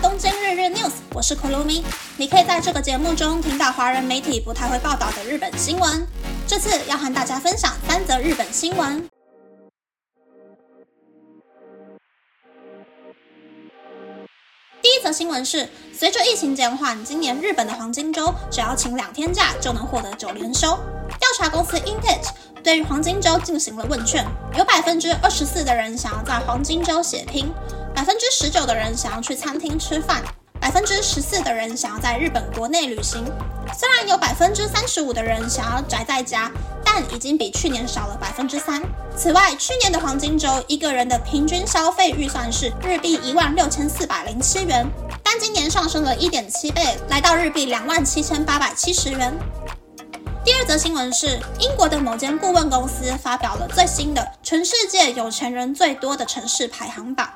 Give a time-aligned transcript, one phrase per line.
[0.00, 1.82] 东京日日 news，我是 Kolumi。
[2.16, 6.06] 你可以在这个节目中听到华人媒体不太会报道的日本新闻。
[6.46, 9.06] 这次要和大家分享三则日本新闻。
[14.80, 20.78] 第一则新闻是，随着疫情减缓，今年日本的黄金周只要请两天假就能获得九连休。
[21.18, 22.26] 调查公司 Intech
[22.62, 24.24] 对于黄金周进行了问卷，
[24.56, 27.52] 有百分之二十四的人想要在黄金周血拼。
[28.00, 30.22] 百分之十九的人想要去餐厅吃饭，
[30.58, 33.22] 百分之十四的人想要在日本国内旅行。
[33.78, 36.50] 虽然有百分之三十五的人想要宅在家，
[36.82, 38.82] 但已经比去年少了百分之三。
[39.14, 44.86] 此外，去年的黄金周一个人的平均消费预算是日币一万六千四百零七元，
[45.22, 49.30] 但今年上升了一点七倍，来到日币两万七千八百七十元。
[50.42, 57.28] 第二则新闻是，英国的某间顾问公司发表了最新的全世界有钱人最多的城市排行榜。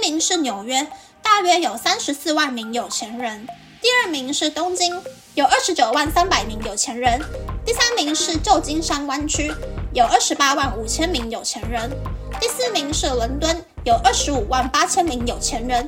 [0.00, 0.86] 名是纽约，
[1.22, 3.46] 大约有三十四万名有钱人；
[3.80, 5.00] 第二名是东京，
[5.34, 7.20] 有二十九万三百名有钱人；
[7.64, 9.52] 第三名是旧金山湾区，
[9.92, 11.90] 有二十八万五千名有钱人；
[12.40, 15.84] 第四名是伦敦，有二十五万八千名有钱人；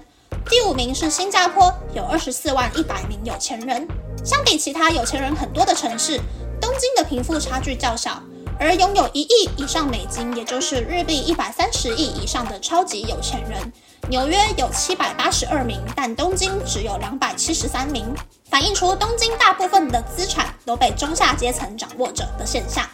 [0.49, 3.87] 第五名是新加坡，有二十四万一百名有钱人。
[4.25, 6.21] 相比其他有钱人很多的城市，
[6.61, 8.23] 东京的贫富差距较小。
[8.63, 13.73] 而拥有一亿以上美金，也就是日币一百三十亿以上的超级有钱人，
[14.09, 18.13] 纽约有七百八十二名，但东京只有两百七十三名，
[18.51, 22.85] 反映出东京大部分的资产都被中下阶层掌握着的现象。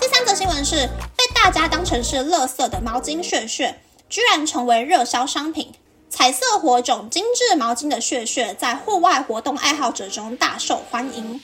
[0.00, 5.74] 第三则新闻是，被大家当成是垃圾的毛巾屑屑，居然成为热销商品。
[6.08, 11.38] 彩色火种精致毛巾的屑屑，在户外活动爱好者中大受欢迎。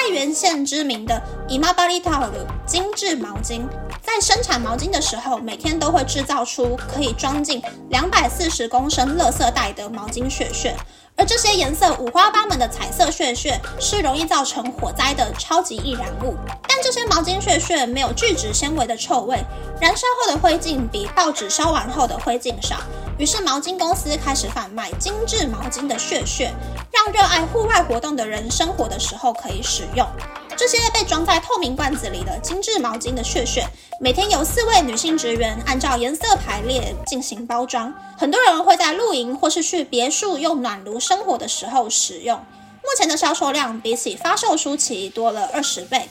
[0.00, 3.60] 爱媛县知名的伊玛巴利塔的精致毛巾，
[4.00, 10.74] 在生产毛巾的时候，每天都会制造出可以装进两百四十公升垃圾袋的毛巾屑屑。
[11.16, 16.34] 而这些颜色五花八门的彩色屑屑，是容易造成火灾的超级易燃物。
[16.66, 19.44] 但这些毛巾屑屑没有聚酯纤维的臭味，
[19.78, 22.78] 燃烧后的灰烬比报纸烧完后的灰烬少。
[23.20, 26.50] 于是毛巾公司开始贩卖精致毛巾的屑屑，
[26.90, 30.08] 让热爱户外活动的人生活的时候可以使用。
[30.56, 33.66] 这些被装在透明罐子里的精致毛巾的屑屑，
[34.00, 37.92] 每天由四位女性职员按照颜色排列进行包装。
[38.16, 42.38] 很多人会在露营或是去别墅用暖炉生活的时候使用。
[42.38, 46.08] 目前的销售量比起发售初期多了二十倍。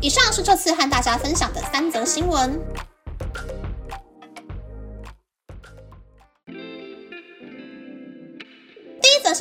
[0.00, 2.60] 以上是这次和大家分享的三则新闻。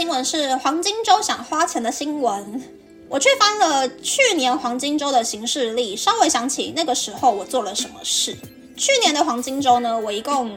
[0.04, 2.62] 新闻是黄金周想花钱的新闻。
[3.08, 8.36] 我去翻了去年黄金周的行事历，稍微想起那个时候我做了什么事。
[8.76, 10.52] 去年的黄金周呢，我一共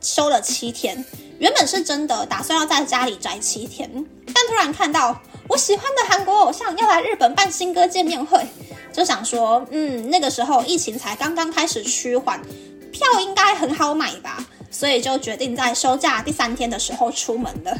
[0.00, 1.04] 休了七天。
[1.40, 3.90] 原本是真的打算要在家里宅七天，
[4.26, 8.46] 但突然看到我喜欢的韩国偶像要来日本办新歌见面会，
[8.92, 12.40] 就想说，嗯，那个时候疫情才刚刚开始趋缓，
[12.92, 17.76] 票应该很好买吧，所以就决定在休假第三天的时候出门了。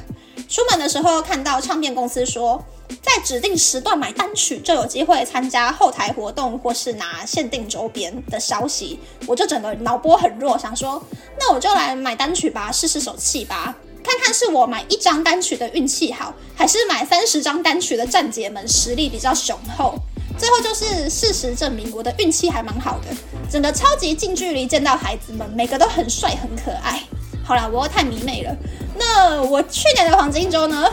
[0.54, 2.64] 出门的时候看到唱片公司说，
[3.02, 11.02] 在指定时段买单曲就有机会参加后台活动或是拿限定周边的消息，我就整个脑波很弱，想说
[11.40, 19.96] 那我就来买单曲吧，试试手气吧，看看是我买一张单曲的运气好，还是买三十张单曲的站姐们实力比较雄厚。
[20.38, 23.06] 最后就是事实证明我的运气还蛮好的，
[23.50, 27.02] 整个超级近距离见到孩子们，每个都很帅很可爱。
[27.44, 28.56] 好了，我太迷妹了。
[28.96, 30.90] 那我去年的黄金周呢？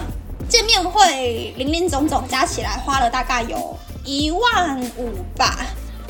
[0.49, 5.65] 见面会零零总总加起来花了大概有一万五吧。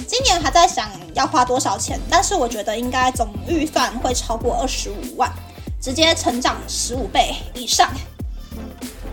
[0.07, 5.31] 今年还在想要花多少钱，但是我觉得应该总预算会超过二十五万，
[5.79, 7.91] 直接成长十五倍以上。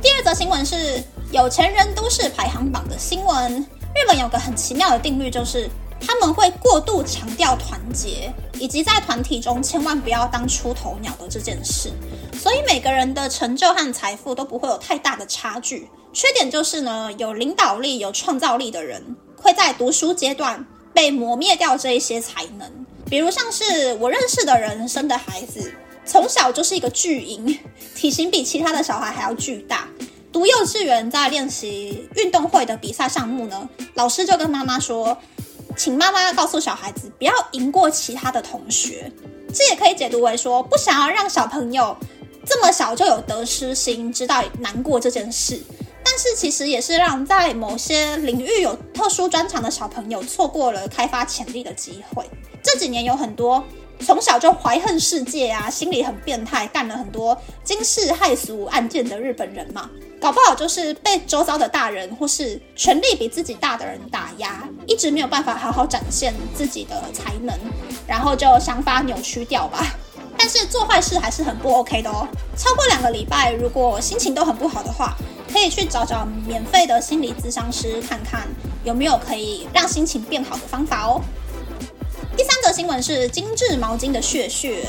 [0.01, 3.61] 第二则新闻是有钱人都市排行榜的新闻。
[3.95, 5.69] 日本有个很奇妙的定律，就是。
[6.01, 11.91] 他们会过度强调团结，以及在团体中千万不要当出头鸟的这件事，
[12.33, 15.89] 所以每个人的成就和财富都不会有太大的差距。
[16.13, 22.71] 缺点就是呢，有领导力、有创造力的人会在读书阶段被磨灭掉这一些才能。
[23.09, 25.73] 比如像是我认识的人生的孩子，
[26.05, 27.59] 从小就是一个巨婴，
[27.95, 29.87] 体型比其他的小孩还要巨大。
[30.33, 35.17] 读幼稚园在练习运动会的比赛项目呢，老师就跟妈妈说。
[35.79, 39.11] 请妈妈告诉小孩子不要赢过其他的同学，
[39.55, 41.97] 这也可以解读为说不想要让小朋友
[42.45, 45.63] 这么小就有得失心，知道难过这件事。
[46.03, 52.29] 但是其实也是让在某些领域有特殊专长的小朋友错过了开发潜力的机会。
[52.61, 53.63] 这几年有很多
[54.01, 59.89] 从小就怀恨世界啊，心里很变态，干了很多惊世骇俗案件的日本人嘛，
[60.21, 67.57] 搞不好就是被周遭的大人或是权力比自己大的人打压，一直没有办法好好展现自己的才能，
[68.07, 69.87] 然后就想法扭曲掉吧。
[70.37, 72.27] 但是做坏事还是很不 OK 的哦。
[72.57, 75.17] 超过两个礼拜，如果心情都很不好的话，
[75.53, 78.47] 可以去找找免费的心理咨商师，看看
[78.85, 81.21] 有没有可以让心情变好的方法哦。
[82.37, 84.85] 第三则新闻是精致毛巾的血血，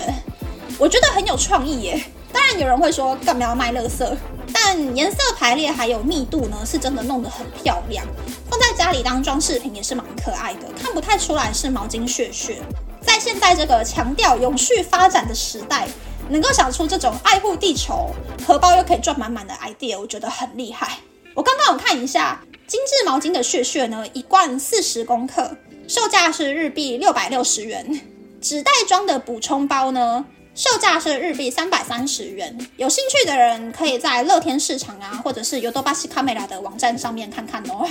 [0.78, 2.04] 我觉得很有创意耶。
[2.32, 4.16] 当然有人会说干嘛要卖乐色，
[4.54, 8.06] 但颜色排列还有密度呢，是真的弄得很漂亮，
[8.50, 12.62] 放在家里当装饰品也是蛮可爱的，看不太出来是毛巾血血。
[13.02, 15.88] 在现在这个强调永续发展的时代，
[16.30, 18.10] 能够想出这种爱护地球、
[18.46, 21.00] 荷包又可以赚满满的 idea，我觉得很厉害。
[21.34, 25.56] 我刚刚有看一下精致毛巾的血血呢，一罐四十公克。
[25.88, 28.02] 售价是日币六百六十元，
[28.40, 30.24] 纸袋装的补充包呢，
[30.60, 32.54] 售价是日币三百三十元。
[32.76, 37.88] 有兴趣的人可以在乐天市场啊，或者是尤多巴西卡梅拉的网站上面看看哦。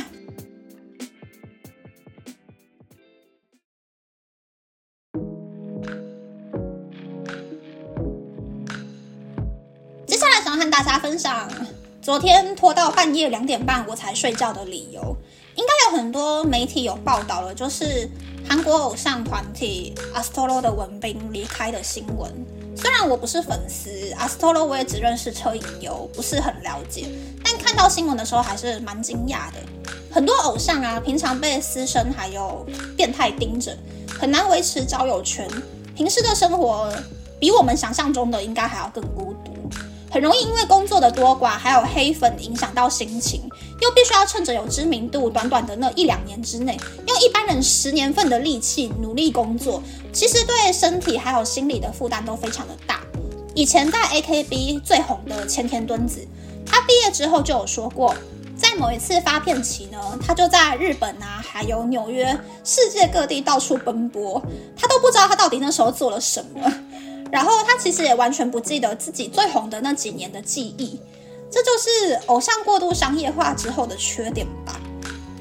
[10.06, 11.50] 接下来想和大家分享，
[12.02, 15.16] 昨天拖到半夜两点半我才睡觉的理由。
[15.54, 18.06] 应该有很多媒体有报道了，就是
[18.46, 22.30] 韩国偶像团体 Astro 的文彬离开的新闻。
[22.80, 27.08] 虽然我不是粉丝，Astro 我也只认识车银优，不是很了解。
[27.42, 29.58] 但看到新闻的时候还是蛮惊讶的。
[30.12, 32.64] 很多偶像啊，平常被私生还有
[32.96, 33.76] 变态盯着，
[34.16, 35.48] 很难维持交友圈，
[35.96, 36.88] 平时的生活
[37.40, 39.52] 比我们想象中的应该还要更孤独。
[40.08, 43.42] 很容易因为工作的多寡，还有黑粉影响到心情，
[43.80, 49.82] 又必须要趁着有知名度，短短的那一两年之内，用一般人十年份的力气努力工作，
[50.12, 53.00] 其实对身体还有心理的负担都非常的大。
[53.54, 56.26] 以前在 AKB 最红的千田敦子，
[56.64, 58.14] 他毕业之后就有说过，
[58.56, 64.42] 在某一次发片期呢，他就在日本啊，还有纽约，世界各地到处奔波，
[64.76, 66.72] 他都不知道他到底那时候做了什么。
[67.30, 70.98] 然后他其实也完全不记得自己最红的那几年的记忆，
[71.50, 74.80] 这就是偶像过度商业化之后的缺点吧。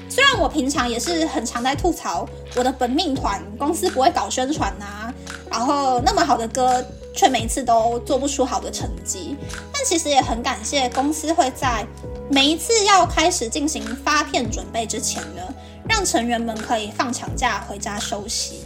[0.08, 5.12] 虽然我平常也是很常在吐槽我的本命团公司不会搞宣传呐，
[5.50, 6.84] 然后那么好的歌
[7.14, 9.36] 却每一次都做不出好的成绩，
[9.72, 11.86] 但其实也很感谢公司会在
[12.30, 15.42] 每一次要开始进行发片准备之前呢，
[15.88, 18.62] 让成员们可以放长假回家休息。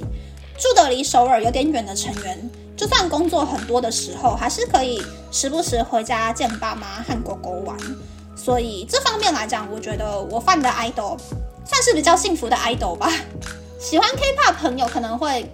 [0.56, 2.50] 住得离首尔有点远的成员。
[2.76, 7.76] 就算工作很多的时候，还是可以时不时回家见爸妈和狗狗玩。
[8.34, 11.16] 所以这方面来讲，我觉得我犯的 idol
[11.64, 13.12] 算是比较幸福的 idol 吧。
[13.78, 15.48] 喜欢 K-pop 朋友可能会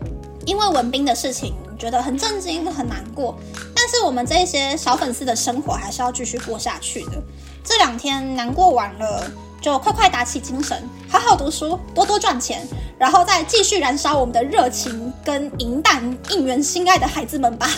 [0.46, 3.36] 因为文斌的事情觉得很震惊、很难过，
[3.74, 7.22] 但是我们这些小粉丝的生活还是要继续过下去的。
[7.64, 9.30] 这两天难过完了。
[9.60, 12.66] 就快快打起精神，好好读书，多多赚钱，
[12.98, 17.68] 然后再继续燃烧我们的热情跟银弹，应援心爱的孩子们吧。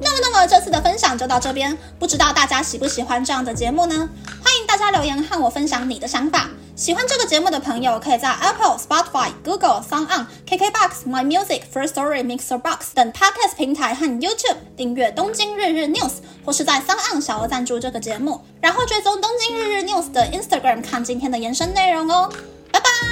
[0.00, 4.08] 那么，那么这次的分享就到这边，不知道大家喜不喜欢这样的节目呢？
[4.42, 6.50] 欢迎大家留言和我分享你的想法。
[6.74, 16.08] 喜欢这个节目的朋友，可以在 Apple、Spotify、Google、Sound On、KKBox、My Music、First Story、Mixer Box 等 Podcast 平台和 YouTube 订阅《东京日日 News》，
[16.44, 22.32] 或是在 Sound On 小额赞助这个节目，然后追踪《东京日日 News》的 Instagram 看今天的延伸内容哦。
[22.72, 23.11] 拜拜